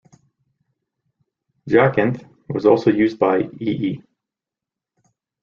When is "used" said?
2.89-3.19